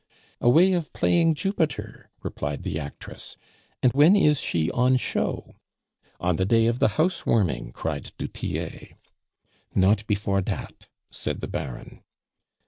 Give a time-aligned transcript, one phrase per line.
[0.39, 3.37] "A way of playing Jupiter?" replied the actress.
[3.83, 5.53] "And when is she on show?"
[6.19, 8.93] "On the day of the house warming," cried du Tillet.
[9.75, 12.01] "Not before dat," said the Baron.